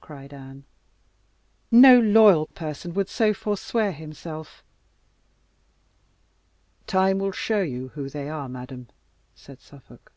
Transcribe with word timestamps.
cried 0.00 0.34
Anne. 0.34 0.64
"No 1.70 2.00
loyal 2.00 2.46
person 2.48 2.94
would 2.94 3.08
so 3.08 3.32
forswear 3.32 3.92
himself." 3.92 4.64
"Time 6.88 7.20
will 7.20 7.30
show 7.30 7.62
you 7.62 7.90
who 7.90 8.08
they 8.08 8.28
are, 8.28 8.48
madam," 8.48 8.88
said 9.36 9.60
Suffolk. 9.60 10.10